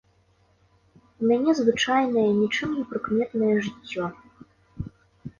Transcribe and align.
У 1.23 1.27
мяне 1.31 1.51
звычайнае, 1.59 2.23
нічым 2.37 2.69
не 2.77 2.85
прыкметнае 2.93 3.51
жыццё. 3.67 4.09